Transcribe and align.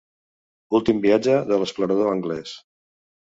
Últim 0.77 1.03
viatge 1.03 1.35
de 1.51 1.59
l'explorador 1.63 2.11
anglès. 2.13 2.55